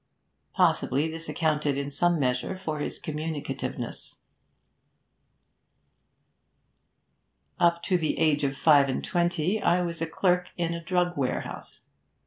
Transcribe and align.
Possibly 0.55 1.07
this 1.07 1.29
accounted 1.29 1.77
in 1.77 1.91
some 1.91 2.19
measure 2.19 2.57
for 2.57 2.79
his 2.79 2.97
communicativeness. 2.99 4.17
'Up 7.59 7.83
to 7.83 7.99
the 7.99 8.17
age 8.17 8.43
of 8.43 8.57
five 8.57 8.89
and 8.89 9.03
twenty 9.03 9.61
I 9.61 9.83
was 9.83 10.01
clerk 10.11 10.47
in 10.57 10.73
a 10.73 10.83
drug 10.83 11.15
warehouse. 11.17 11.83